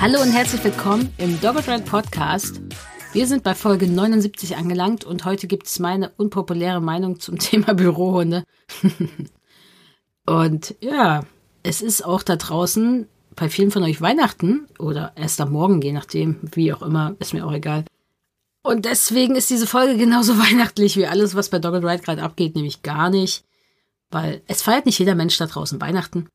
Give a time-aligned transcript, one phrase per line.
[0.00, 2.58] Hallo und herzlich willkommen im Dogged Podcast.
[3.12, 7.74] Wir sind bei Folge 79 angelangt und heute gibt es meine unpopuläre Meinung zum Thema
[7.74, 8.44] Bürohunde.
[10.24, 11.26] und ja,
[11.62, 15.92] es ist auch da draußen bei vielen von euch Weihnachten oder erst am Morgen, je
[15.92, 17.84] nachdem, wie auch immer, ist mir auch egal.
[18.62, 22.54] Und deswegen ist diese Folge genauso weihnachtlich wie alles, was bei Dogged Ride gerade abgeht,
[22.54, 23.44] nämlich gar nicht.
[24.10, 26.26] Weil es feiert nicht jeder Mensch da draußen Weihnachten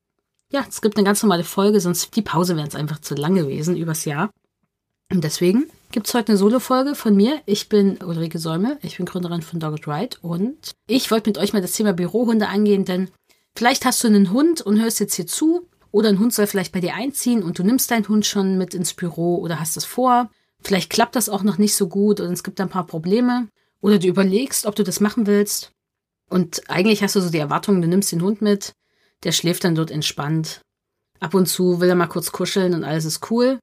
[0.55, 3.35] ja, es gibt eine ganz normale Folge, sonst die Pause wäre es einfach zu lang
[3.35, 4.31] gewesen übers Jahr.
[5.11, 7.41] Und deswegen gibt es heute eine Solo-Folge von mir.
[7.45, 11.51] Ich bin Ulrike Säume, ich bin Gründerin von Dogged Ride und ich wollte mit euch
[11.51, 13.09] mal das Thema Bürohunde angehen, denn
[13.53, 16.71] vielleicht hast du einen Hund und hörst jetzt hier zu oder ein Hund soll vielleicht
[16.71, 19.83] bei dir einziehen und du nimmst deinen Hund schon mit ins Büro oder hast es
[19.83, 20.31] vor.
[20.63, 23.49] Vielleicht klappt das auch noch nicht so gut und es gibt ein paar Probleme
[23.81, 25.71] oder du überlegst, ob du das machen willst.
[26.29, 28.73] Und eigentlich hast du so die Erwartung, du nimmst den Hund mit,
[29.25, 30.61] der schläft dann dort entspannt.
[31.19, 33.59] Ab und zu will er mal kurz kuscheln und alles ist cool.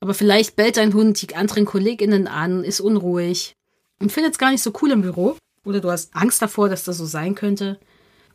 [0.00, 3.54] Aber vielleicht bellt dein Hund die anderen KollegInnen an, ist unruhig
[3.98, 5.36] und findet es gar nicht so cool im Büro.
[5.64, 7.80] Oder du hast Angst davor, dass das so sein könnte.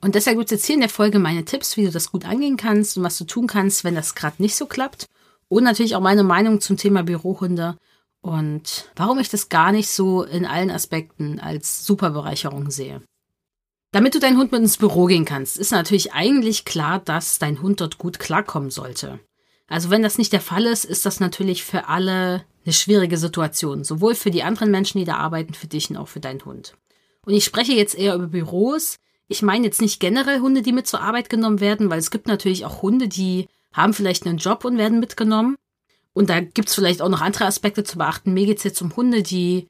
[0.01, 2.25] Und deshalb gibt es jetzt hier in der Folge meine Tipps, wie du das gut
[2.25, 5.05] angehen kannst und was du tun kannst, wenn das gerade nicht so klappt.
[5.47, 7.77] Und natürlich auch meine Meinung zum Thema Bürohunde
[8.21, 13.01] und warum ich das gar nicht so in allen Aspekten als Superbereicherung sehe.
[13.91, 17.61] Damit du deinen Hund mit ins Büro gehen kannst, ist natürlich eigentlich klar, dass dein
[17.61, 19.19] Hund dort gut klarkommen sollte.
[19.67, 23.83] Also wenn das nicht der Fall ist, ist das natürlich für alle eine schwierige Situation.
[23.83, 26.75] Sowohl für die anderen Menschen, die da arbeiten, für dich und auch für deinen Hund.
[27.25, 28.97] Und ich spreche jetzt eher über Büros.
[29.27, 32.27] Ich meine jetzt nicht generell Hunde, die mit zur Arbeit genommen werden, weil es gibt
[32.27, 35.55] natürlich auch Hunde, die haben vielleicht einen Job und werden mitgenommen.
[36.13, 38.33] Und da gibt's vielleicht auch noch andere Aspekte zu beachten.
[38.33, 39.69] Mir geht's jetzt um Hunde, die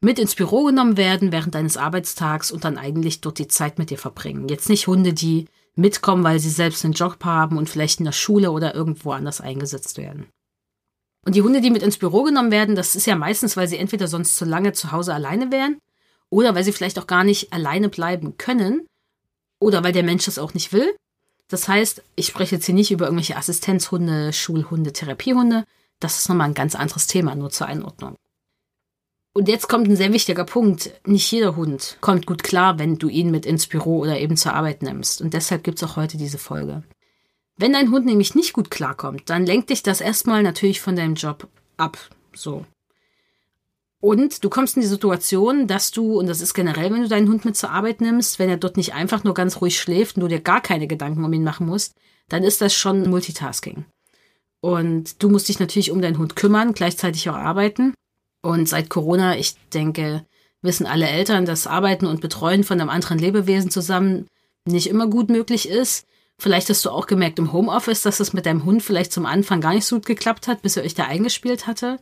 [0.00, 3.90] mit ins Büro genommen werden während deines Arbeitstags und dann eigentlich dort die Zeit mit
[3.90, 4.48] dir verbringen.
[4.48, 8.12] Jetzt nicht Hunde, die mitkommen, weil sie selbst einen Job haben und vielleicht in der
[8.12, 10.26] Schule oder irgendwo anders eingesetzt werden.
[11.24, 13.78] Und die Hunde, die mit ins Büro genommen werden, das ist ja meistens, weil sie
[13.78, 15.78] entweder sonst zu lange zu Hause alleine wären
[16.30, 18.86] oder weil sie vielleicht auch gar nicht alleine bleiben können
[19.58, 20.94] oder weil der Mensch das auch nicht will.
[21.48, 25.64] Das heißt, ich spreche jetzt hier nicht über irgendwelche Assistenzhunde, Schulhunde, Therapiehunde.
[26.00, 28.16] Das ist nochmal ein ganz anderes Thema, nur zur Einordnung.
[29.36, 30.92] Und jetzt kommt ein sehr wichtiger Punkt.
[31.06, 34.54] Nicht jeder Hund kommt gut klar, wenn du ihn mit ins Büro oder eben zur
[34.54, 35.20] Arbeit nimmst.
[35.20, 36.84] Und deshalb gibt's auch heute diese Folge.
[37.58, 41.16] Wenn dein Hund nämlich nicht gut klarkommt, dann lenkt dich das erstmal natürlich von deinem
[41.16, 41.98] Job ab.
[42.34, 42.64] So.
[44.00, 47.28] Und du kommst in die Situation, dass du, und das ist generell, wenn du deinen
[47.28, 50.22] Hund mit zur Arbeit nimmst, wenn er dort nicht einfach nur ganz ruhig schläft und
[50.22, 51.94] du dir gar keine Gedanken um ihn machen musst,
[52.30, 53.84] dann ist das schon Multitasking.
[54.62, 57.92] Und du musst dich natürlich um deinen Hund kümmern, gleichzeitig auch arbeiten.
[58.46, 60.24] Und seit Corona, ich denke,
[60.62, 64.28] wissen alle Eltern, dass Arbeiten und Betreuen von einem anderen Lebewesen zusammen
[64.64, 66.06] nicht immer gut möglich ist.
[66.38, 69.60] Vielleicht hast du auch gemerkt im Homeoffice, dass es mit deinem Hund vielleicht zum Anfang
[69.60, 71.98] gar nicht so gut geklappt hat, bis ihr euch da eingespielt hatte.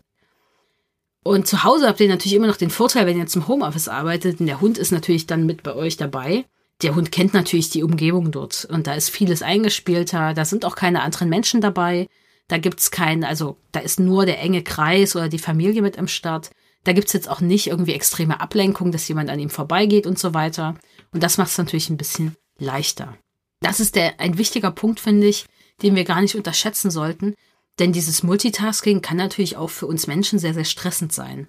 [1.23, 4.39] Und zu Hause habt ihr natürlich immer noch den Vorteil, wenn ihr zum Homeoffice arbeitet,
[4.41, 6.45] und der Hund ist natürlich dann mit bei euch dabei.
[6.83, 10.77] Der Hund kennt natürlich die Umgebung dort und da ist vieles eingespielter, da sind auch
[10.77, 12.07] keine anderen Menschen dabei.
[12.49, 16.09] Da gibt's keinen, also da ist nur der enge Kreis oder die Familie mit am
[16.09, 16.51] Start.
[16.85, 20.35] Da gibt's jetzt auch nicht irgendwie extreme Ablenkung, dass jemand an ihm vorbeigeht und so
[20.35, 20.75] weiter.
[21.13, 23.17] Und das macht es natürlich ein bisschen leichter.
[23.61, 25.47] Das ist der, ein wichtiger Punkt, finde ich,
[25.83, 27.35] den wir gar nicht unterschätzen sollten.
[27.79, 31.49] Denn dieses Multitasking kann natürlich auch für uns Menschen sehr, sehr stressend sein.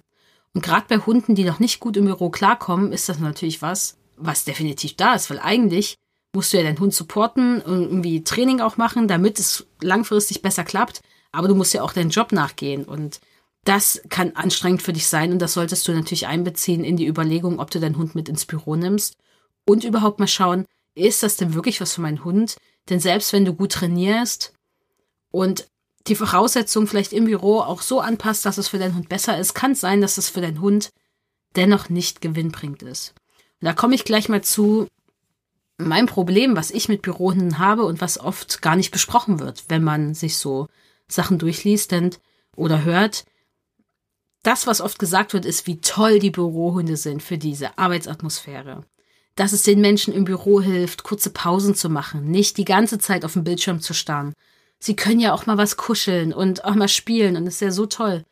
[0.54, 3.98] Und gerade bei Hunden, die noch nicht gut im Büro klarkommen, ist das natürlich was,
[4.16, 5.96] was definitiv da ist, weil eigentlich
[6.36, 10.64] musst du ja deinen Hund supporten und irgendwie Training auch machen, damit es langfristig besser
[10.64, 11.02] klappt.
[11.32, 13.20] Aber du musst ja auch deinen Job nachgehen und
[13.64, 17.58] das kann anstrengend für dich sein und das solltest du natürlich einbeziehen in die Überlegung,
[17.58, 19.16] ob du deinen Hund mit ins Büro nimmst
[19.66, 22.56] und überhaupt mal schauen, ist das denn wirklich was für meinen Hund?
[22.88, 24.52] Denn selbst wenn du gut trainierst
[25.32, 25.66] und
[26.06, 29.54] die Voraussetzungen vielleicht im Büro auch so anpasst, dass es für deinen Hund besser ist,
[29.54, 30.90] kann es sein, dass es für deinen Hund
[31.56, 33.14] dennoch nicht gewinnbringend ist.
[33.60, 34.86] Und da komme ich gleich mal zu,
[35.78, 39.84] mein Problem, was ich mit Bürohunden habe und was oft gar nicht besprochen wird, wenn
[39.84, 40.68] man sich so
[41.08, 42.10] Sachen durchliest denn,
[42.56, 43.24] oder hört,
[44.42, 48.84] das, was oft gesagt wird, ist, wie toll die Bürohunde sind für diese Arbeitsatmosphäre.
[49.34, 53.24] Dass es den Menschen im Büro hilft, kurze Pausen zu machen, nicht die ganze Zeit
[53.24, 54.32] auf dem Bildschirm zu starren,
[54.78, 57.86] Sie können ja auch mal was kuscheln und auch mal spielen und ist ja so
[57.86, 58.24] toll.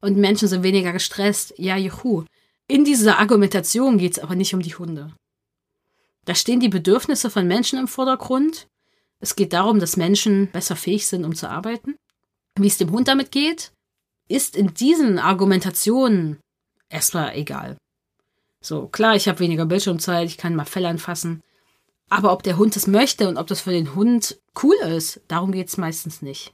[0.00, 1.54] Und Menschen sind weniger gestresst.
[1.56, 2.24] Ja, juhu.
[2.68, 5.12] In dieser Argumentation geht es aber nicht um die Hunde.
[6.26, 8.66] Da stehen die Bedürfnisse von Menschen im Vordergrund.
[9.20, 11.96] Es geht darum, dass Menschen besser fähig sind, um zu arbeiten.
[12.58, 13.72] Wie es dem Hund damit geht,
[14.28, 16.38] ist in diesen Argumentationen
[16.90, 17.76] erstmal egal.
[18.60, 21.42] So, klar, ich habe weniger Bildschirmzeit, ich kann mal Fell anfassen.
[22.08, 25.52] Aber ob der Hund das möchte und ob das für den Hund cool ist, darum
[25.52, 26.52] geht's meistens nicht.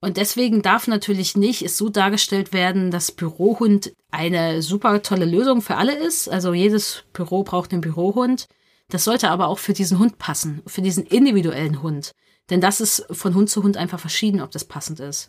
[0.00, 5.62] Und deswegen darf natürlich nicht es so dargestellt werden, dass Bürohund eine super tolle Lösung
[5.62, 6.28] für alle ist.
[6.28, 8.46] Also jedes Büro braucht einen Bürohund.
[8.90, 12.12] Das sollte aber auch für diesen Hund passen, für diesen individuellen Hund.
[12.50, 15.28] Denn das ist von Hund zu Hund einfach verschieden, ob das passend ist.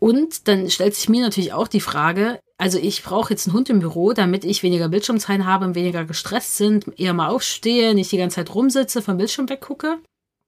[0.00, 3.70] Und dann stellt sich mir natürlich auch die Frage, also ich brauche jetzt einen Hund
[3.70, 8.18] im Büro, damit ich weniger Bildschirmzeit habe weniger gestresst sind, eher mal aufstehe, nicht die
[8.18, 9.98] ganze Zeit rumsitze, vom Bildschirm weggucke.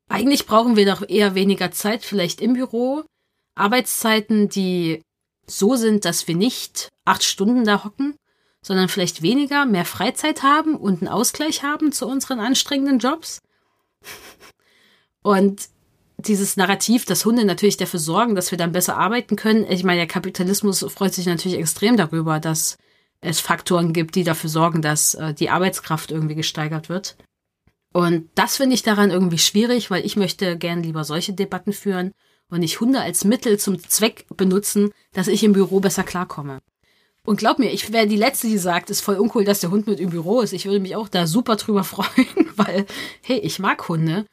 [0.09, 3.03] Eigentlich brauchen wir doch eher weniger Zeit vielleicht im Büro,
[3.57, 5.03] Arbeitszeiten, die
[5.47, 8.15] so sind, dass wir nicht acht Stunden da hocken,
[8.67, 13.41] sondern vielleicht weniger, mehr Freizeit haben und einen Ausgleich haben zu unseren anstrengenden Jobs.
[15.23, 15.69] Und
[16.19, 19.65] dieses Narrativ, dass Hunde natürlich dafür sorgen, dass wir dann besser arbeiten können.
[19.71, 22.77] Ich meine, der Kapitalismus freut sich natürlich extrem darüber, dass
[23.21, 27.17] es Faktoren gibt, die dafür sorgen, dass äh, die Arbeitskraft irgendwie gesteigert wird.
[27.93, 32.11] Und das finde ich daran irgendwie schwierig, weil ich möchte gern lieber solche Debatten führen
[32.51, 36.59] und nicht Hunde als Mittel zum Zweck benutzen, dass ich im Büro besser klarkomme.
[37.27, 39.89] Und glaub mir, ich wäre die Letzte, die sagt, ist voll uncool, dass der Hund
[39.89, 40.53] mit im Büro ist.
[40.53, 42.87] Ich würde mich auch da super drüber freuen, weil,
[43.21, 44.25] hey, ich mag Hunde.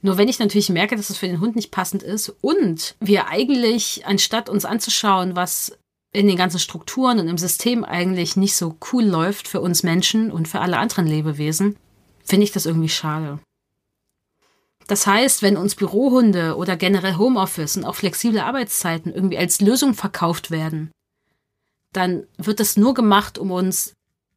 [0.00, 3.28] Nur wenn ich natürlich merke, dass es für den Hund nicht passend ist und wir
[3.28, 5.76] eigentlich, anstatt uns anzuschauen, was
[6.12, 10.30] in den ganzen Strukturen und im System eigentlich nicht so cool läuft für uns Menschen
[10.30, 11.76] und für alle anderen Lebewesen,
[12.24, 13.40] finde ich das irgendwie schade.
[14.86, 19.92] Das heißt, wenn uns Bürohunde oder generell Homeoffice und auch flexible Arbeitszeiten irgendwie als Lösung
[19.92, 20.90] verkauft werden,
[21.92, 23.94] dann wird das nur gemacht, um uns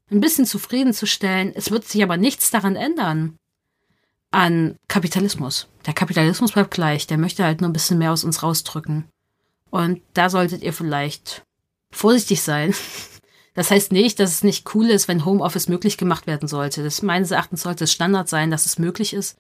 [0.10, 1.54] ein bisschen zufriedenzustellen.
[1.56, 3.38] Es wird sich aber nichts daran ändern
[4.32, 5.68] an Kapitalismus.
[5.86, 9.10] Der Kapitalismus bleibt gleich, der möchte halt nur ein bisschen mehr aus uns rausdrücken.
[9.70, 11.44] Und da solltet ihr vielleicht
[11.92, 12.74] vorsichtig sein.
[13.54, 16.84] Das heißt nicht, dass es nicht cool ist, wenn Homeoffice möglich gemacht werden sollte.
[16.84, 19.38] Das meines Erachtens sollte es Standard sein, dass es möglich ist,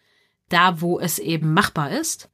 [0.50, 2.30] da wo es eben machbar ist.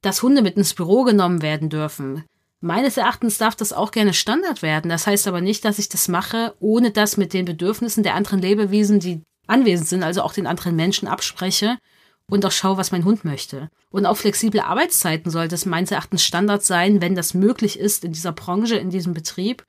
[0.00, 2.24] Dass Hunde mit ins Büro genommen werden dürfen.
[2.60, 4.88] Meines Erachtens darf das auch gerne Standard werden.
[4.88, 8.40] Das heißt aber nicht, dass ich das mache, ohne das mit den Bedürfnissen der anderen
[8.40, 11.78] Lebewesen, die anwesend sind, also auch den anderen Menschen abspreche
[12.26, 13.70] und auch schaue, was mein Hund möchte.
[13.90, 18.12] Und auch flexible Arbeitszeiten sollte es meines Erachtens Standard sein, wenn das möglich ist in
[18.12, 19.64] dieser Branche, in diesem Betrieb.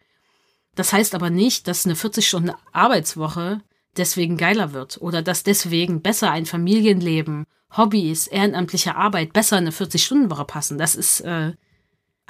[0.75, 3.62] Das heißt aber nicht, dass eine 40-Stunden Arbeitswoche
[3.97, 7.45] deswegen geiler wird oder dass deswegen besser ein Familienleben,
[7.75, 10.77] Hobbys, ehrenamtliche Arbeit besser eine 40-Stunden-Woche passen.
[10.77, 11.53] Das ist äh,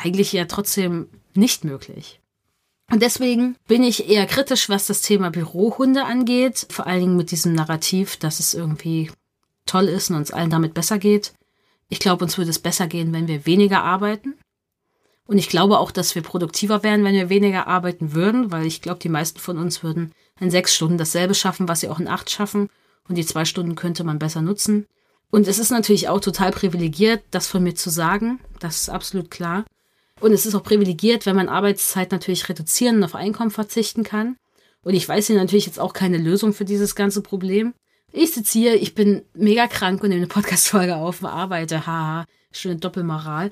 [0.02, 2.20] eigentlich ja trotzdem nicht möglich.
[2.92, 6.66] Und deswegen bin ich eher kritisch, was das Thema Bürohunde angeht.
[6.70, 9.12] Vor allen Dingen mit diesem Narrativ, dass es irgendwie
[9.66, 11.34] toll ist und uns allen damit besser geht.
[11.90, 14.36] Ich glaube, uns würde es besser gehen, wenn wir weniger arbeiten.
[15.26, 18.82] Und ich glaube auch, dass wir produktiver wären, wenn wir weniger arbeiten würden, weil ich
[18.82, 22.08] glaube, die meisten von uns würden in sechs Stunden dasselbe schaffen, was sie auch in
[22.08, 22.70] acht schaffen.
[23.08, 24.88] Und die zwei Stunden könnte man besser nutzen.
[25.30, 28.40] Und es ist natürlich auch total privilegiert, das von mir zu sagen.
[28.60, 29.66] Das ist absolut klar.
[30.20, 34.36] Und es ist auch privilegiert, wenn man Arbeitszeit natürlich reduzieren und auf Einkommen verzichten kann.
[34.84, 37.74] Und ich weiß hier natürlich jetzt auch keine Lösung für dieses ganze Problem.
[38.12, 42.78] Ich sitze hier, ich bin mega krank und nehme eine Podcast-Folge auf, arbeite, haha, schöne
[42.78, 43.52] Doppelmoral.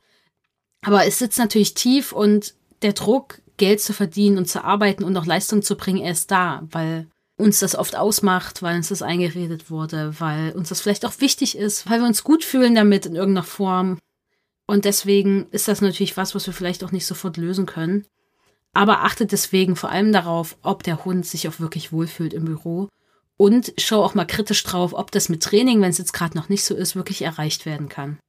[0.81, 5.17] Aber es sitzt natürlich tief und der Druck, Geld zu verdienen und zu arbeiten und
[5.17, 7.07] auch Leistung zu bringen, er ist da, weil
[7.38, 11.57] uns das oft ausmacht, weil uns das eingeredet wurde, weil uns das vielleicht auch wichtig
[11.57, 14.00] ist, weil wir uns gut fühlen damit in irgendeiner Form.
[14.67, 18.05] Und deswegen ist das natürlich was, was wir vielleicht auch nicht sofort lösen können.
[18.74, 22.89] Aber achtet deswegen vor allem darauf, ob der Hund sich auch wirklich wohlfühlt im Büro
[23.38, 26.50] und schau auch mal kritisch drauf, ob das mit Training, wenn es jetzt gerade noch
[26.50, 28.19] nicht so ist, wirklich erreicht werden kann.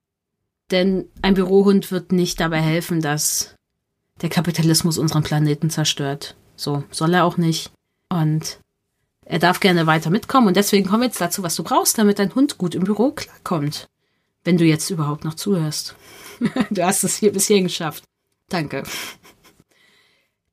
[0.70, 3.54] Denn ein Bürohund wird nicht dabei helfen, dass
[4.20, 6.36] der Kapitalismus unseren Planeten zerstört.
[6.56, 7.70] So soll er auch nicht.
[8.10, 8.58] Und
[9.24, 10.48] er darf gerne weiter mitkommen.
[10.48, 13.12] Und deswegen kommen wir jetzt dazu, was du brauchst, damit dein Hund gut im Büro
[13.12, 13.86] klarkommt.
[14.44, 15.94] Wenn du jetzt überhaupt noch zuhörst.
[16.70, 18.04] du hast es hier bis hierhin geschafft.
[18.48, 18.82] Danke.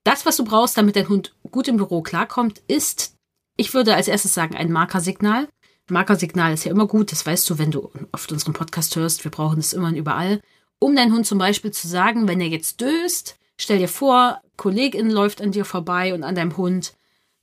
[0.03, 3.15] Das, was du brauchst, damit dein Hund gut im Büro klarkommt, ist
[3.57, 5.47] ich würde als erstes sagen, ein Markersignal.
[5.89, 9.23] Markersignal ist ja immer gut, das weißt du, wenn du oft unseren Podcast hörst.
[9.23, 10.41] Wir brauchen es immer und überall.
[10.79, 15.09] Um deinen Hund zum Beispiel zu sagen, wenn er jetzt döst, stell dir vor, Kollegin
[15.09, 16.93] läuft an dir vorbei und an deinem Hund.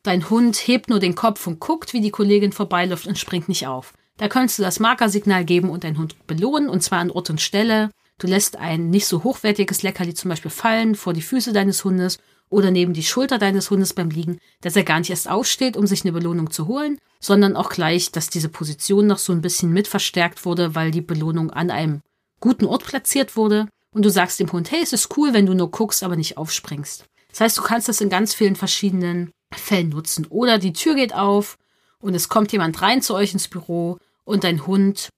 [0.02, 3.66] Dein Hund hebt nur den Kopf und guckt, wie die Kollegin vorbeiläuft und springt nicht
[3.66, 3.94] auf.
[4.18, 7.40] Da könntest du das Markersignal geben und deinen Hund belohnen, und zwar an Ort und
[7.40, 7.90] Stelle.
[8.22, 12.18] Du lässt ein nicht so hochwertiges Leckerli zum Beispiel fallen vor die Füße deines Hundes
[12.50, 15.88] oder neben die Schulter deines Hundes beim Liegen, dass er gar nicht erst aufsteht, um
[15.88, 19.72] sich eine Belohnung zu holen, sondern auch gleich, dass diese Position noch so ein bisschen
[19.72, 22.00] mit verstärkt wurde, weil die Belohnung an einem
[22.38, 23.66] guten Ort platziert wurde.
[23.92, 26.36] Und du sagst dem Hund, hey, es ist cool, wenn du nur guckst, aber nicht
[26.36, 27.04] aufspringst.
[27.30, 30.28] Das heißt, du kannst das in ganz vielen verschiedenen Fällen nutzen.
[30.28, 31.58] Oder die Tür geht auf
[31.98, 35.08] und es kommt jemand rein zu euch ins Büro und dein Hund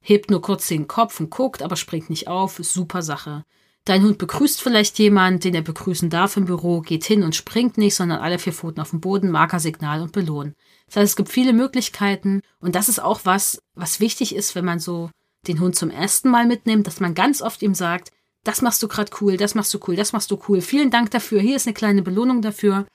[0.00, 2.56] hebt nur kurz den Kopf und guckt, aber springt nicht auf.
[2.62, 3.44] Super Sache.
[3.86, 7.78] Dein Hund begrüßt vielleicht jemand, den er begrüßen darf im Büro, geht hin und springt
[7.78, 10.54] nicht, sondern alle vier Pfoten auf dem Boden, Markersignal und belohnen.
[10.86, 14.64] Das heißt, es gibt viele Möglichkeiten und das ist auch was, was wichtig ist, wenn
[14.64, 15.10] man so
[15.46, 18.10] den Hund zum ersten Mal mitnimmt, dass man ganz oft ihm sagt,
[18.42, 20.60] das machst du gerade cool, das machst du cool, das machst du cool.
[20.60, 21.40] Vielen Dank dafür.
[21.40, 22.86] Hier ist eine kleine Belohnung dafür,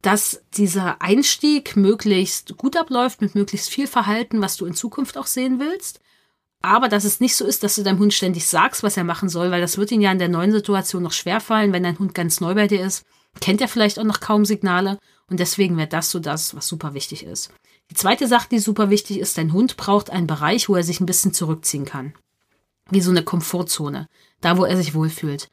[0.00, 5.26] dass dieser Einstieg möglichst gut abläuft mit möglichst viel Verhalten, was du in Zukunft auch
[5.26, 6.00] sehen willst.
[6.62, 9.28] Aber dass es nicht so ist, dass du deinem Hund ständig sagst, was er machen
[9.28, 12.14] soll, weil das wird ihn ja in der neuen Situation noch schwerfallen, wenn dein Hund
[12.14, 13.04] ganz neu bei dir ist.
[13.40, 16.94] Kennt er vielleicht auch noch kaum Signale und deswegen wäre das so das, was super
[16.94, 17.50] wichtig ist.
[17.90, 21.00] Die zweite Sache, die super wichtig ist, dein Hund braucht einen Bereich, wo er sich
[21.00, 22.14] ein bisschen zurückziehen kann.
[22.90, 24.08] Wie so eine Komfortzone,
[24.40, 25.50] da wo er sich wohlfühlt.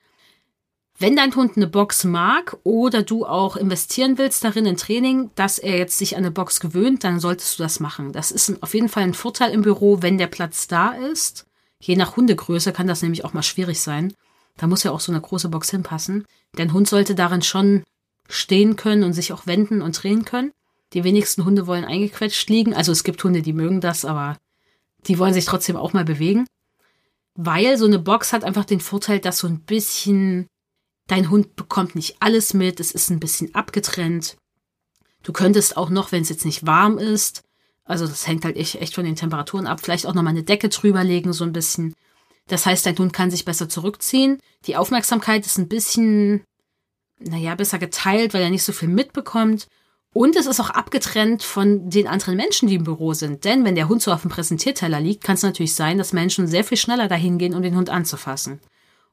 [1.01, 5.57] Wenn dein Hund eine Box mag oder du auch investieren willst darin in Training, dass
[5.57, 8.11] er jetzt sich an eine Box gewöhnt, dann solltest du das machen.
[8.11, 11.45] Das ist auf jeden Fall ein Vorteil im Büro, wenn der Platz da ist.
[11.79, 14.13] Je nach Hundegröße kann das nämlich auch mal schwierig sein.
[14.57, 16.25] Da muss ja auch so eine große Box hinpassen.
[16.55, 17.85] Dein Hund sollte darin schon
[18.27, 20.51] stehen können und sich auch wenden und drehen können.
[20.91, 22.73] Die wenigsten Hunde wollen eingequetscht liegen.
[22.73, 24.35] Also es gibt Hunde, die mögen das, aber
[25.07, 26.45] die wollen sich trotzdem auch mal bewegen.
[27.35, 30.49] Weil so eine Box hat einfach den Vorteil, dass so ein bisschen
[31.09, 34.37] Dein Hund bekommt nicht alles mit, es ist ein bisschen abgetrennt.
[35.23, 37.43] Du könntest auch noch, wenn es jetzt nicht warm ist,
[37.83, 41.03] also das hängt halt echt, von den Temperaturen ab, vielleicht auch nochmal eine Decke drüber
[41.03, 41.95] legen, so ein bisschen.
[42.47, 44.37] Das heißt, dein Hund kann sich besser zurückziehen.
[44.67, 46.43] Die Aufmerksamkeit ist ein bisschen,
[47.17, 49.67] naja, besser geteilt, weil er nicht so viel mitbekommt.
[50.13, 53.43] Und es ist auch abgetrennt von den anderen Menschen, die im Büro sind.
[53.45, 56.47] Denn wenn der Hund so auf dem Präsentierteller liegt, kann es natürlich sein, dass Menschen
[56.47, 58.59] sehr viel schneller dahin gehen, um den Hund anzufassen.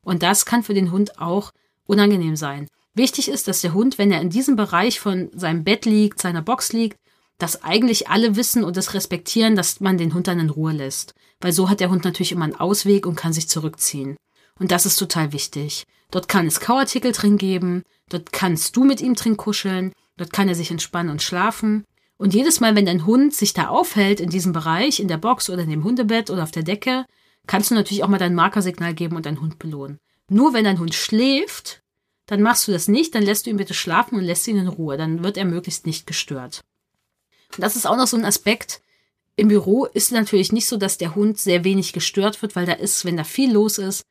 [0.03, 1.53] Und das kann für den Hund auch
[1.87, 2.69] unangenehm sein.
[2.95, 6.43] Wichtig ist, dass der Hund, wenn er in diesem Bereich von seinem Bett liegt, seiner
[6.43, 6.97] Box liegt,
[7.39, 11.15] dass eigentlich alle wissen und das respektieren, dass man den Hund dann in Ruhe lässt.
[11.41, 14.17] Weil so hat der Hund natürlich immer einen Ausweg und kann sich zurückziehen.
[14.59, 15.85] Und das ist total wichtig.
[16.11, 20.49] Dort kann es Kauartikel drin geben, dort kannst du mit ihm drin kuscheln, dort kann
[20.49, 21.85] er sich entspannen und schlafen.
[22.17, 25.51] Und jedes Mal, wenn dein Hund sich da aufhält in diesem Bereich, in der Box
[25.51, 27.05] oder in dem Hundebett oder auf der Decke,
[27.47, 29.99] kannst du natürlich auch mal dein Markersignal geben und deinen Hund belohnen.
[30.29, 31.83] Nur wenn dein Hund schläft,
[32.27, 34.69] dann machst du das nicht, dann lässt du ihn bitte schlafen und lässt ihn in
[34.69, 34.97] Ruhe.
[34.97, 36.65] Dann wird er möglichst nicht gestört.
[37.55, 38.83] Und das ist auch noch so ein Aspekt.
[39.37, 42.73] Im Büro ist natürlich nicht so, dass der Hund sehr wenig gestört wird, weil da
[42.73, 44.05] ist, wenn da viel los ist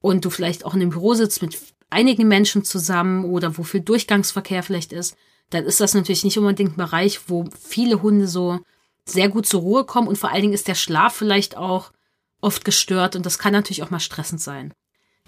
[0.00, 1.56] und du vielleicht auch in einem Büro sitzt mit
[1.90, 5.16] einigen Menschen zusammen oder wo viel Durchgangsverkehr vielleicht ist,
[5.50, 8.60] dann ist das natürlich nicht unbedingt ein Bereich, wo viele Hunde so
[9.06, 11.92] sehr gut zur Ruhe kommen und vor allen Dingen ist der Schlaf vielleicht auch
[12.40, 14.72] oft gestört und das kann natürlich auch mal stressend sein.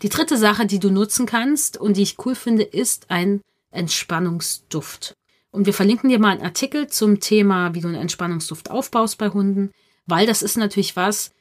[0.03, 5.15] Die dritte Sache, die du nutzen kannst und die ich cool finde, ist ein Entspannungsduft.
[5.51, 9.31] Und wir verlinken dir mal einen Artikel zum Thema, wie du einen Entspannungsduft aufbaust bei
[9.31, 9.71] Hunden,
[10.07, 11.33] weil das ist natürlich was,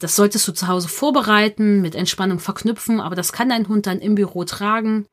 [0.00, 4.00] das solltest du zu Hause vorbereiten, mit Entspannung verknüpfen, aber das kann dein Hund dann
[4.00, 5.06] im Büro tragen,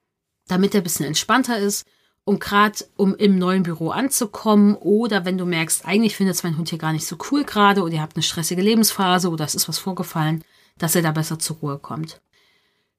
[0.47, 1.85] damit er ein bisschen entspannter ist,
[2.23, 6.69] um gerade um im neuen Büro anzukommen oder wenn du merkst, eigentlich findet mein Hund
[6.69, 9.69] hier gar nicht so cool gerade oder ihr habt eine stressige Lebensphase oder es ist
[9.69, 10.43] was vorgefallen,
[10.77, 12.19] dass er da besser zur Ruhe kommt.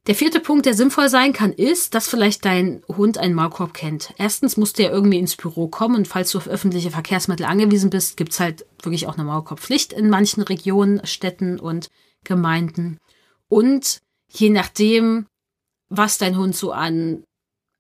[0.09, 4.15] Der vierte Punkt, der sinnvoll sein kann, ist, dass vielleicht dein Hund einen Maulkorb kennt.
[4.17, 7.91] Erstens musst du ja irgendwie ins Büro kommen und falls du auf öffentliche Verkehrsmittel angewiesen
[7.91, 11.89] bist, gibt's halt wirklich auch eine Maulkorbpflicht in manchen Regionen, Städten und
[12.25, 12.97] Gemeinden.
[13.51, 13.99] Und
[14.33, 15.27] je nachdem,
[15.91, 17.23] was dein Hund so an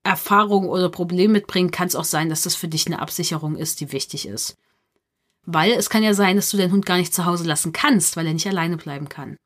[0.04, 3.80] Erfahrung oder Problem mitbringt, kann es auch sein, dass das für dich eine Absicherung ist,
[3.80, 4.54] die wichtig ist.
[5.47, 8.18] Weil es kann ja sein, dass du deinen Hund gar nicht zu Hause lassen kannst,
[8.18, 9.38] weil er nicht alleine bleiben kann.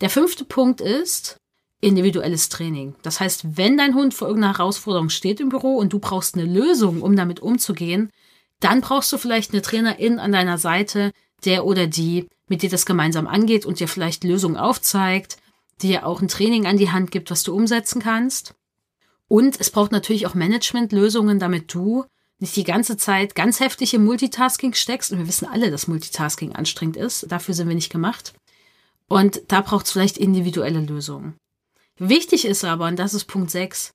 [0.00, 1.36] Der fünfte Punkt ist,
[1.82, 2.94] individuelles Training.
[3.02, 6.46] Das heißt, wenn dein Hund vor irgendeiner Herausforderung steht im Büro und du brauchst eine
[6.46, 8.10] Lösung, um damit umzugehen,
[8.60, 11.12] dann brauchst du vielleicht eine Trainerin an deiner Seite,
[11.44, 15.38] der oder die mit dir das gemeinsam angeht und dir vielleicht Lösungen aufzeigt,
[15.82, 18.54] dir auch ein Training an die Hand gibt, was du umsetzen kannst.
[19.26, 22.04] Und es braucht natürlich auch Managementlösungen, damit du
[22.38, 25.10] nicht die ganze Zeit ganz heftig im Multitasking steckst.
[25.10, 27.26] Und wir wissen alle, dass Multitasking anstrengend ist.
[27.32, 28.34] Dafür sind wir nicht gemacht.
[29.08, 31.34] Und da braucht es vielleicht individuelle Lösungen.
[32.04, 33.94] Wichtig ist aber, und das ist Punkt 6,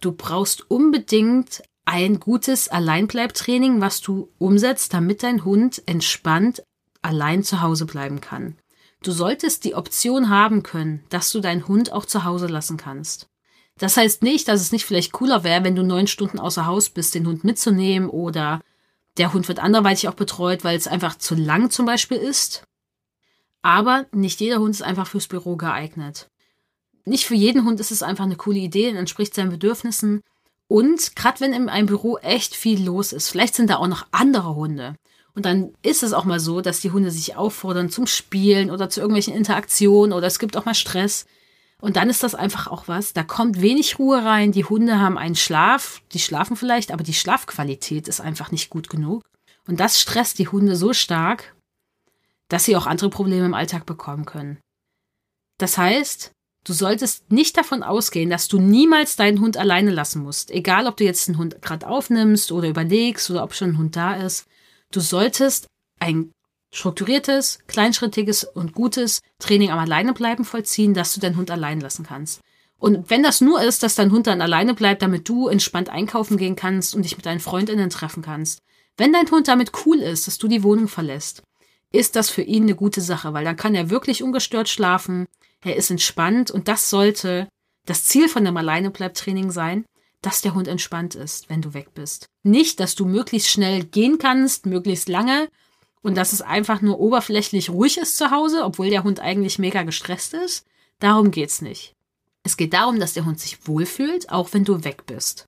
[0.00, 6.62] du brauchst unbedingt ein gutes Alleinbleibtraining, was du umsetzt, damit dein Hund entspannt
[7.02, 8.56] allein zu Hause bleiben kann.
[9.02, 13.28] Du solltest die Option haben können, dass du deinen Hund auch zu Hause lassen kannst.
[13.76, 16.88] Das heißt nicht, dass es nicht vielleicht cooler wäre, wenn du neun Stunden außer Haus
[16.88, 18.62] bist, den Hund mitzunehmen oder
[19.18, 22.62] der Hund wird anderweitig auch betreut, weil es einfach zu lang zum Beispiel ist.
[23.60, 26.30] Aber nicht jeder Hund ist einfach fürs Büro geeignet.
[27.04, 30.22] Nicht für jeden Hund ist es einfach eine coole Idee und entspricht seinen Bedürfnissen.
[30.68, 34.06] Und gerade wenn in einem Büro echt viel los ist, vielleicht sind da auch noch
[34.10, 34.94] andere Hunde.
[35.34, 38.90] Und dann ist es auch mal so, dass die Hunde sich auffordern zum Spielen oder
[38.90, 41.26] zu irgendwelchen Interaktionen oder es gibt auch mal Stress.
[41.80, 45.16] Und dann ist das einfach auch was, da kommt wenig Ruhe rein, die Hunde haben
[45.16, 49.22] einen Schlaf, die schlafen vielleicht, aber die Schlafqualität ist einfach nicht gut genug.
[49.68, 51.54] Und das stresst die Hunde so stark,
[52.48, 54.58] dass sie auch andere Probleme im Alltag bekommen können.
[55.58, 56.32] Das heißt,
[56.64, 60.50] du solltest nicht davon ausgehen, dass du niemals deinen Hund alleine lassen musst.
[60.50, 63.96] Egal, ob du jetzt einen Hund gerade aufnimmst oder überlegst oder ob schon ein Hund
[63.96, 64.46] da ist.
[64.90, 65.66] Du solltest
[66.00, 66.30] ein
[66.72, 72.40] strukturiertes, kleinschrittiges und gutes Training am Alleinebleiben vollziehen, dass du deinen Hund allein lassen kannst.
[72.78, 76.36] Und wenn das nur ist, dass dein Hund dann alleine bleibt, damit du entspannt einkaufen
[76.36, 78.60] gehen kannst und dich mit deinen Freundinnen treffen kannst.
[78.96, 81.42] Wenn dein Hund damit cool ist, dass du die Wohnung verlässt,
[81.92, 85.26] ist das für ihn eine gute Sache, weil dann kann er wirklich ungestört schlafen,
[85.64, 87.48] er ist entspannt und das sollte
[87.86, 89.84] das Ziel von dem Alleinebleibtraining sein,
[90.22, 92.26] dass der Hund entspannt ist, wenn du weg bist.
[92.42, 95.48] Nicht, dass du möglichst schnell gehen kannst, möglichst lange
[96.02, 99.82] und dass es einfach nur oberflächlich ruhig ist zu Hause, obwohl der Hund eigentlich mega
[99.82, 100.66] gestresst ist.
[100.98, 101.94] Darum geht's nicht.
[102.42, 105.46] Es geht darum, dass der Hund sich wohlfühlt, auch wenn du weg bist.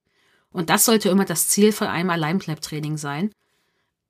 [0.52, 3.33] Und das sollte immer das Ziel von einem Alleinbleibtraining sein.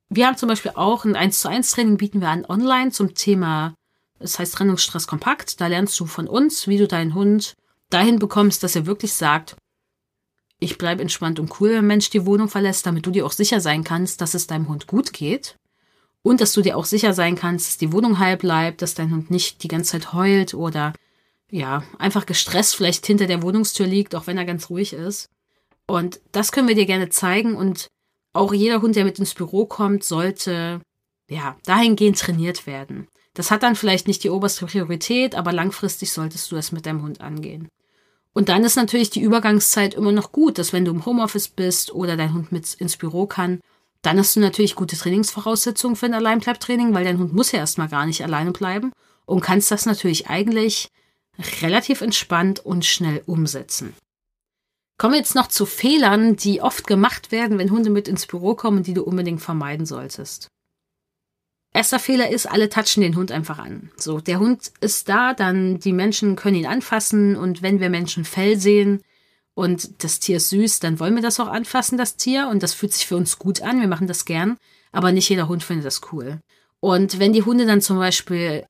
[0.09, 3.13] Wir haben zum Beispiel auch ein 1 zu 1 Training bieten wir an online zum
[3.13, 3.73] Thema,
[4.23, 5.59] es heißt Trennungsstress kompakt.
[5.61, 7.55] Da lernst du von uns, wie du deinen Hund
[7.89, 9.55] dahin bekommst, dass er wirklich sagt,
[10.59, 13.59] ich bleibe entspannt und cool, wenn Mensch die Wohnung verlässt, damit du dir auch sicher
[13.59, 15.57] sein kannst, dass es deinem Hund gut geht.
[16.23, 19.09] Und dass du dir auch sicher sein kannst, dass die Wohnung heil bleibt, dass dein
[19.09, 20.93] Hund nicht die ganze Zeit heult oder
[21.49, 25.29] ja, einfach gestresst vielleicht hinter der Wohnungstür liegt, auch wenn er ganz ruhig ist.
[25.87, 27.87] Und das können wir dir gerne zeigen und
[28.33, 30.79] auch jeder Hund, der mit ins Büro kommt, sollte
[31.29, 33.07] ja dahingehend trainiert werden.
[33.33, 37.01] Das hat dann vielleicht nicht die oberste Priorität, aber langfristig solltest du das mit deinem
[37.01, 37.69] Hund angehen.
[38.33, 41.93] Und dann ist natürlich die Übergangszeit immer noch gut, dass wenn du im Homeoffice bist
[41.93, 43.59] oder dein Hund mit ins Büro kann,
[44.01, 47.89] dann hast du natürlich gute Trainingsvoraussetzungen für ein Alleinbleibtraining, weil dein Hund muss ja erstmal
[47.89, 48.91] gar nicht alleine bleiben
[49.25, 50.89] und kannst das natürlich eigentlich
[51.61, 53.93] relativ entspannt und schnell umsetzen.
[54.97, 58.55] Kommen wir jetzt noch zu Fehlern, die oft gemacht werden, wenn Hunde mit ins Büro
[58.55, 60.47] kommen, die du unbedingt vermeiden solltest.
[61.73, 63.91] Erster Fehler ist, alle touchen den Hund einfach an.
[63.95, 68.25] So, der Hund ist da, dann die Menschen können ihn anfassen und wenn wir Menschen
[68.25, 69.01] Fell sehen
[69.53, 72.73] und das Tier ist süß, dann wollen wir das auch anfassen, das Tier und das
[72.73, 74.57] fühlt sich für uns gut an, wir machen das gern,
[74.91, 76.39] aber nicht jeder Hund findet das cool.
[76.81, 78.65] Und wenn die Hunde dann zum Beispiel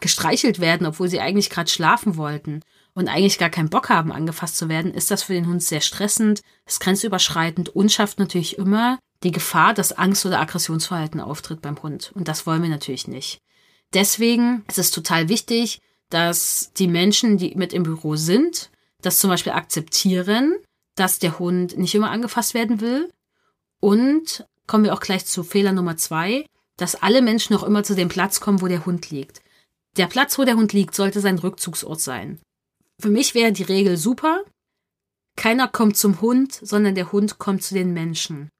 [0.00, 2.60] gestreichelt werden, obwohl sie eigentlich gerade schlafen wollten
[2.94, 5.80] und eigentlich gar keinen Bock haben, angefasst zu werden, ist das für den Hund sehr
[5.80, 11.82] stressend, ist grenzüberschreitend und schafft natürlich immer die Gefahr, dass Angst- oder Aggressionsverhalten auftritt beim
[11.82, 12.12] Hund.
[12.14, 13.40] Und das wollen wir natürlich nicht.
[13.94, 18.70] Deswegen ist es total wichtig, dass die Menschen, die mit im Büro sind,
[19.02, 20.54] das zum Beispiel akzeptieren,
[20.94, 23.10] dass der Hund nicht immer angefasst werden will.
[23.80, 27.94] Und kommen wir auch gleich zu Fehler Nummer zwei, dass alle Menschen auch immer zu
[27.94, 29.42] dem Platz kommen, wo der Hund liegt.
[29.96, 32.40] Der Platz, wo der Hund liegt, sollte sein Rückzugsort sein.
[33.00, 34.42] Für mich wäre die Regel super.
[35.36, 38.50] Keiner kommt zum Hund, sondern der Hund kommt zu den Menschen.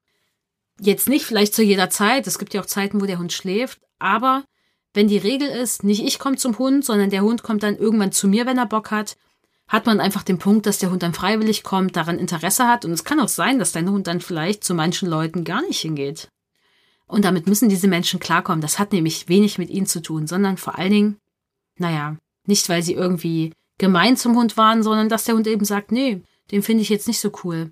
[0.79, 3.79] Jetzt nicht vielleicht zu jeder Zeit, es gibt ja auch Zeiten, wo der Hund schläft,
[3.97, 4.43] aber
[4.93, 8.11] wenn die Regel ist, nicht ich komme zum Hund, sondern der Hund kommt dann irgendwann
[8.11, 9.17] zu mir, wenn er Bock hat,
[9.67, 12.91] hat man einfach den Punkt, dass der Hund dann freiwillig kommt, daran Interesse hat und
[12.91, 16.29] es kann auch sein, dass dein Hund dann vielleicht zu manchen Leuten gar nicht hingeht.
[17.07, 18.61] Und damit müssen diese Menschen klarkommen.
[18.61, 21.17] Das hat nämlich wenig mit ihnen zu tun, sondern vor allen Dingen,
[21.77, 25.91] naja, nicht weil sie irgendwie gemein zum Hund waren, sondern dass der Hund eben sagt,
[25.91, 27.71] nee, den finde ich jetzt nicht so cool.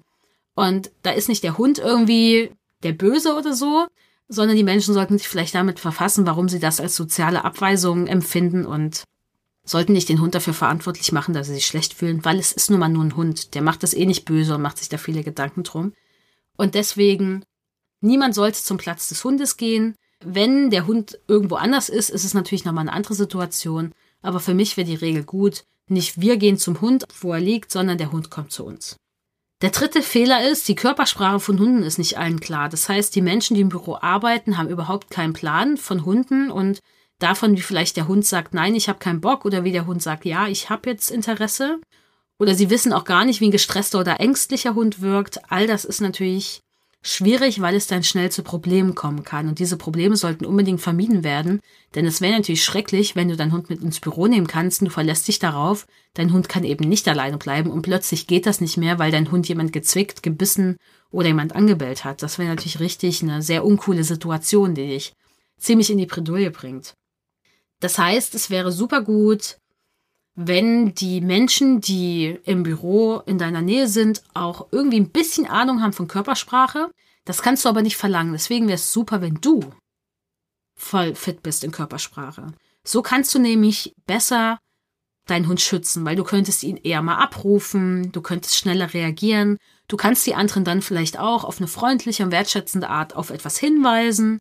[0.56, 2.52] Und da ist nicht der Hund irgendwie
[2.84, 3.88] der Böse oder so,
[4.28, 8.66] sondern die Menschen sollten sich vielleicht damit verfassen, warum sie das als soziale Abweisung empfinden
[8.66, 9.04] und
[9.66, 12.70] sollten nicht den Hund dafür verantwortlich machen, dass sie sich schlecht fühlen, weil es ist
[12.70, 13.56] nun mal nur ein Hund.
[13.56, 15.94] Der macht das eh nicht böse und macht sich da viele Gedanken drum.
[16.58, 17.44] Und deswegen,
[18.02, 19.96] niemand sollte zum Platz des Hundes gehen.
[20.24, 23.94] Wenn der Hund irgendwo anders ist, ist es natürlich nochmal eine andere Situation.
[24.22, 25.64] Aber für mich wäre die Regel gut.
[25.88, 28.98] Nicht wir gehen zum Hund, wo er liegt, sondern der Hund kommt zu uns.
[29.64, 32.68] Der dritte Fehler ist, die Körpersprache von Hunden ist nicht allen klar.
[32.68, 36.80] Das heißt, die Menschen, die im Büro arbeiten, haben überhaupt keinen Plan von Hunden und
[37.20, 40.04] davon, wie vielleicht der Hund sagt, nein, ich habe keinen Bock oder wie der Hund
[40.04, 41.80] sagt, ja, ich habe jetzt Interesse.
[42.40, 45.40] Oder sie wissen auch gar nicht, wie ein gestresster oder ängstlicher Hund wirkt.
[45.50, 46.62] All das ist natürlich
[47.04, 49.48] schwierig, weil es dann schnell zu Problemen kommen kann.
[49.48, 51.60] Und diese Probleme sollten unbedingt vermieden werden,
[51.94, 54.86] denn es wäre natürlich schrecklich, wenn du deinen Hund mit ins Büro nehmen kannst und
[54.86, 58.62] du verlässt dich darauf, dein Hund kann eben nicht alleine bleiben und plötzlich geht das
[58.62, 60.78] nicht mehr, weil dein Hund jemand gezwickt, gebissen
[61.12, 62.24] oder jemand angebellt hat.
[62.24, 65.14] Das wäre natürlich richtig eine sehr uncoole Situation, die dich
[65.60, 66.94] ziemlich in die Bredouille bringt.
[67.82, 69.58] Das heißt, es wäre super gut,
[70.36, 75.82] wenn die Menschen, die im Büro in deiner Nähe sind, auch irgendwie ein bisschen Ahnung
[75.82, 76.90] haben von Körpersprache.
[77.26, 78.34] Das kannst du aber nicht verlangen.
[78.34, 79.62] Deswegen wäre es super, wenn du
[80.76, 82.54] voll fit bist in Körpersprache.
[82.84, 84.60] So kannst du nämlich besser
[85.26, 89.96] deinen Hund schützen, weil du könntest ihn eher mal abrufen, du könntest schneller reagieren, du
[89.96, 94.40] kannst die anderen dann vielleicht auch auf eine freundliche und wertschätzende Art auf etwas hinweisen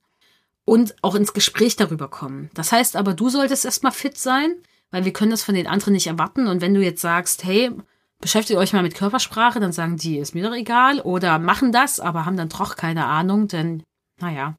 [0.64, 2.50] und auch ins Gespräch darüber kommen.
[2.54, 4.56] Das heißt aber, du solltest erstmal fit sein,
[4.92, 6.46] weil wir können das von den anderen nicht erwarten.
[6.46, 7.72] Und wenn du jetzt sagst, hey,
[8.20, 11.00] beschäftigt euch mal mit Körpersprache, dann sagen die, ist mir doch egal.
[11.00, 13.82] Oder machen das, aber haben dann doch keine Ahnung, denn,
[14.20, 14.56] naja,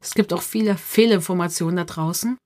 [0.00, 2.36] es gibt auch viele Fehlinformationen da draußen.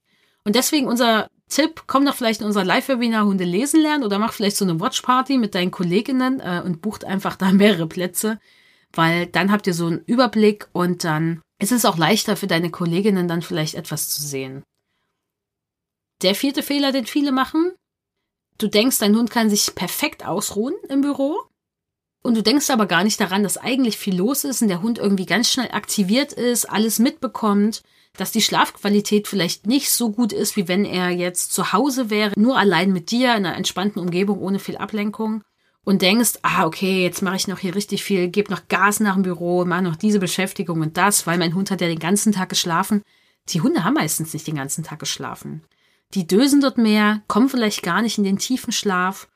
[0.45, 4.33] Und deswegen unser Tipp, komm doch vielleicht in unser Live-Webinar Hunde lesen lernen oder mach
[4.33, 8.39] vielleicht so eine Watchparty mit deinen Kolleginnen äh, und bucht einfach da mehrere Plätze,
[8.93, 12.71] weil dann habt ihr so einen Überblick und dann ist es auch leichter für deine
[12.71, 14.63] Kolleginnen dann vielleicht etwas zu sehen.
[16.23, 17.73] Der vierte Fehler, den viele machen,
[18.59, 21.37] du denkst, dein Hund kann sich perfekt ausruhen im Büro
[22.23, 24.99] und du denkst aber gar nicht daran, dass eigentlich viel los ist und der Hund
[24.99, 27.83] irgendwie ganz schnell aktiviert ist, alles mitbekommt,
[28.17, 32.33] dass die Schlafqualität vielleicht nicht so gut ist, wie wenn er jetzt zu Hause wäre,
[32.37, 35.43] nur allein mit dir in einer entspannten Umgebung ohne viel Ablenkung
[35.85, 39.15] und denkst, ah, okay, jetzt mache ich noch hier richtig viel, gebe noch Gas nach
[39.15, 42.33] dem Büro, mache noch diese Beschäftigung und das, weil mein Hund hat ja den ganzen
[42.33, 43.03] Tag geschlafen.
[43.49, 45.65] Die Hunde haben meistens nicht den ganzen Tag geschlafen.
[46.15, 49.29] Die dösen dort mehr, kommen vielleicht gar nicht in den tiefen Schlaf.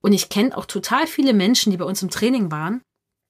[0.00, 2.82] Und ich kenne auch total viele Menschen, die bei uns im Training waren,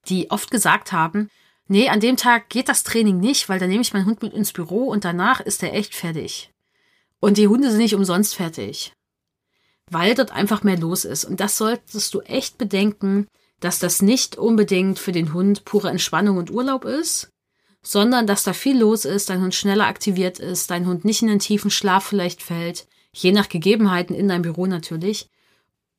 [0.08, 1.28] die oft gesagt haben,
[1.68, 4.34] nee, an dem Tag geht das Training nicht, weil dann nehme ich meinen Hund mit
[4.34, 6.50] ins Büro und danach ist er echt fertig.
[7.20, 8.92] Und die Hunde sind nicht umsonst fertig.
[9.90, 11.24] Weil dort einfach mehr los ist.
[11.24, 13.26] Und das solltest du echt bedenken,
[13.60, 17.30] dass das nicht unbedingt für den Hund pure Entspannung und Urlaub ist,
[17.88, 21.28] sondern dass da viel los ist, dein Hund schneller aktiviert ist, dein Hund nicht in
[21.28, 25.30] den tiefen Schlaf vielleicht fällt, je nach Gegebenheiten in deinem Büro natürlich.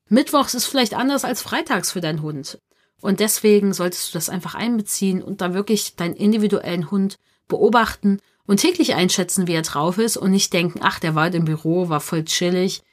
[0.07, 2.59] Mittwochs ist vielleicht anders als freitags für deinen Hund.
[3.01, 8.57] Und deswegen solltest du das einfach einbeziehen und da wirklich deinen individuellen Hund beobachten und
[8.57, 11.89] täglich einschätzen, wie er drauf ist und nicht denken, ach, der war halt im Büro,
[11.89, 12.83] war voll chillig.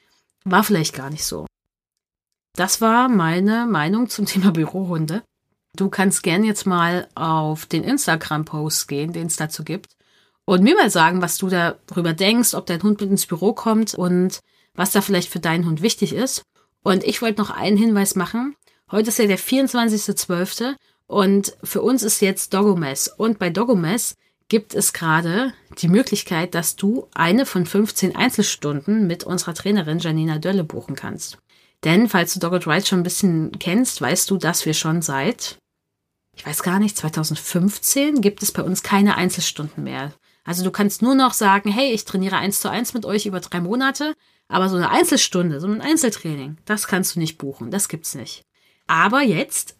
[0.43, 1.45] War vielleicht gar nicht so.
[2.55, 5.21] Das war meine Meinung zum Thema Bürohunde.
[5.77, 9.95] Du kannst gern jetzt mal auf den Instagram-Post gehen, den es dazu gibt,
[10.43, 13.93] und mir mal sagen, was du darüber denkst, ob dein Hund mit ins Büro kommt
[13.93, 14.39] und
[14.73, 16.41] was da vielleicht für deinen Hund wichtig ist.
[16.83, 18.55] Und ich wollte noch einen Hinweis machen.
[18.89, 20.75] Heute ist ja der 24.12.
[21.05, 23.09] und für uns ist jetzt Dogomess.
[23.09, 24.15] Und bei Dogomess
[24.47, 30.39] gibt es gerade die Möglichkeit, dass du eine von 15 Einzelstunden mit unserer Trainerin Janina
[30.39, 31.37] Dölle buchen kannst.
[31.83, 35.57] Denn falls du Dogged Ride schon ein bisschen kennst, weißt du, dass wir schon seit
[36.37, 40.13] ich weiß gar nicht, 2015 gibt es bei uns keine Einzelstunden mehr.
[40.43, 43.39] Also du kannst nur noch sagen, hey, ich trainiere eins zu eins mit euch über
[43.39, 44.13] drei Monate,
[44.47, 48.43] aber so eine Einzelstunde, so ein Einzeltraining, das kannst du nicht buchen, das gibt's nicht.
[48.85, 49.75] Aber jetzt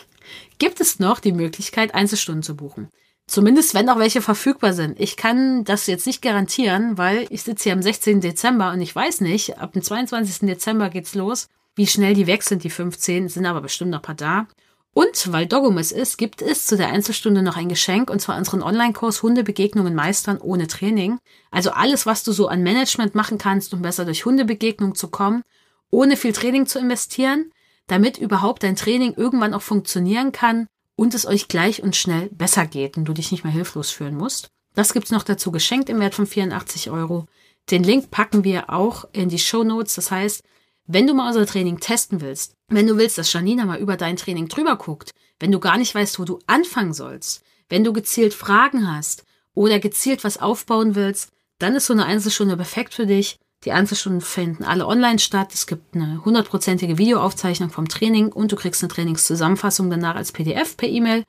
[0.58, 2.88] gibt es noch die Möglichkeit, Einzelstunden zu buchen.
[3.26, 4.98] Zumindest wenn auch welche verfügbar sind.
[4.98, 8.22] Ich kann das jetzt nicht garantieren, weil ich sitze hier am 16.
[8.22, 10.48] Dezember und ich weiß nicht, ab dem 22.
[10.48, 14.02] Dezember geht's los, wie schnell die weg sind, die 15, sind aber bestimmt noch ein
[14.02, 14.48] paar da.
[14.98, 18.64] Und weil Doggomus ist, gibt es zu der Einzelstunde noch ein Geschenk, und zwar unseren
[18.64, 21.20] Online-Kurs Hundebegegnungen meistern ohne Training.
[21.52, 25.44] Also alles, was du so an Management machen kannst, um besser durch Hundebegegnung zu kommen,
[25.90, 27.52] ohne viel Training zu investieren,
[27.86, 32.66] damit überhaupt dein Training irgendwann auch funktionieren kann und es euch gleich und schnell besser
[32.66, 34.48] geht und du dich nicht mehr hilflos fühlen musst.
[34.74, 37.26] Das gibt's noch dazu geschenkt im Wert von 84 Euro.
[37.70, 39.94] Den Link packen wir auch in die Show Notes.
[39.94, 40.42] Das heißt,
[40.88, 44.16] wenn du mal unser Training testen willst, wenn du willst, dass Janina mal über dein
[44.16, 48.34] Training drüber guckt, wenn du gar nicht weißt, wo du anfangen sollst, wenn du gezielt
[48.34, 53.38] Fragen hast oder gezielt was aufbauen willst, dann ist so eine Einzelstunde perfekt für dich.
[53.64, 55.52] Die Einzelstunden finden alle online statt.
[55.52, 60.76] Es gibt eine hundertprozentige Videoaufzeichnung vom Training und du kriegst eine Trainingszusammenfassung danach als PDF
[60.76, 61.24] per E-Mail.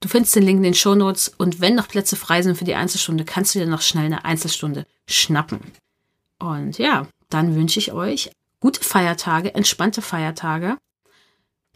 [0.00, 2.64] Du findest den Link in den Show Notes und wenn noch Plätze frei sind für
[2.64, 5.60] die Einzelstunde, kannst du dir noch schnell eine Einzelstunde schnappen.
[6.38, 10.76] Und ja, dann wünsche ich euch gute Feiertage, entspannte Feiertage.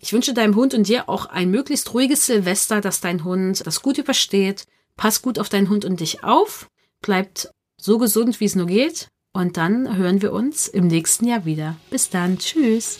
[0.00, 3.82] Ich wünsche deinem Hund und dir auch ein möglichst ruhiges Silvester, dass dein Hund das
[3.82, 4.66] gut übersteht.
[4.96, 6.68] Pass gut auf deinen Hund und dich auf.
[7.00, 9.08] Bleibt so gesund, wie es nur geht.
[9.32, 11.76] Und dann hören wir uns im nächsten Jahr wieder.
[11.90, 12.38] Bis dann.
[12.38, 12.98] Tschüss.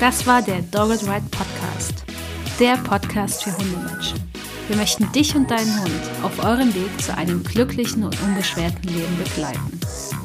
[0.00, 2.04] Das war der Dogged Ride Podcast.
[2.60, 4.20] der Podcast für Hundemenschen.
[4.68, 9.18] Wir möchten dich und deinen Hund auf eurem Weg zu einem glücklichen und unbeschwerten Leben
[9.18, 9.80] begleiten.